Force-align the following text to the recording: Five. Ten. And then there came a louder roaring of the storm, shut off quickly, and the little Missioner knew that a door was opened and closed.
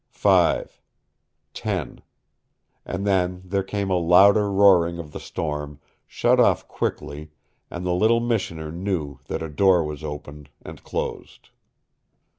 Five. 0.15 0.81
Ten. 1.53 2.01
And 2.87 3.05
then 3.05 3.43
there 3.45 3.61
came 3.61 3.91
a 3.91 3.99
louder 3.99 4.51
roaring 4.51 4.97
of 4.97 5.11
the 5.11 5.19
storm, 5.19 5.79
shut 6.07 6.39
off 6.39 6.67
quickly, 6.67 7.29
and 7.69 7.85
the 7.85 7.93
little 7.93 8.19
Missioner 8.19 8.71
knew 8.71 9.19
that 9.27 9.43
a 9.43 9.47
door 9.47 9.83
was 9.83 10.03
opened 10.03 10.49
and 10.63 10.83
closed. 10.83 11.49